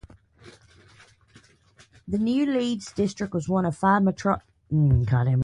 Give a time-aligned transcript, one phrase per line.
[2.07, 5.37] The new Leeds district was one of five metropolitan districts in West Yorkshire.